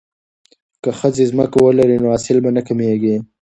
که 0.83 0.89
ښځې 0.99 1.23
ځمکه 1.31 1.57
ولري 1.61 1.97
نو 2.03 2.07
حاصل 2.13 2.37
به 2.43 2.49
نه 2.57 2.61
کمیږي. 2.67 3.15